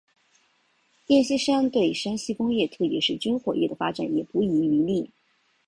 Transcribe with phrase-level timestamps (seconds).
[1.09, 5.11] 阎锡山对山西工业特别是军火业的发展也不遗余力。